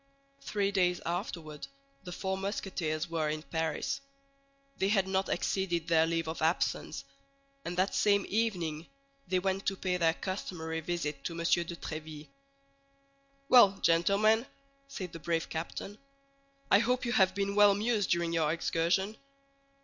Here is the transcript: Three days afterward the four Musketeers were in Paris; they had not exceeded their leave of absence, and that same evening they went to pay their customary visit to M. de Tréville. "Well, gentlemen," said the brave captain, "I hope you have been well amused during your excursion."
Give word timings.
Three 0.41 0.71
days 0.71 0.99
afterward 1.05 1.67
the 2.05 2.11
four 2.11 2.35
Musketeers 2.35 3.07
were 3.07 3.29
in 3.29 3.43
Paris; 3.43 4.01
they 4.77 4.87
had 4.89 5.07
not 5.07 5.29
exceeded 5.29 5.87
their 5.87 6.07
leave 6.07 6.27
of 6.27 6.41
absence, 6.41 7.03
and 7.63 7.77
that 7.77 7.93
same 7.93 8.25
evening 8.27 8.87
they 9.27 9.37
went 9.37 9.67
to 9.67 9.77
pay 9.77 9.97
their 9.97 10.15
customary 10.15 10.79
visit 10.79 11.23
to 11.25 11.33
M. 11.33 11.37
de 11.45 11.75
Tréville. 11.75 12.27
"Well, 13.47 13.77
gentlemen," 13.83 14.47
said 14.87 15.13
the 15.13 15.19
brave 15.19 15.49
captain, 15.49 15.99
"I 16.71 16.79
hope 16.79 17.05
you 17.05 17.11
have 17.11 17.35
been 17.35 17.53
well 17.53 17.69
amused 17.69 18.09
during 18.09 18.33
your 18.33 18.51
excursion." 18.51 19.17